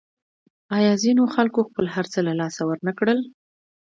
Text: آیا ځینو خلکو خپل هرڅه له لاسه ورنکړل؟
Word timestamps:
آیا 0.77 0.93
ځینو 1.03 1.23
خلکو 1.35 1.59
خپل 1.69 1.85
هرڅه 1.95 2.19
له 2.27 2.33
لاسه 2.39 2.61
ورنکړل؟ 2.65 3.19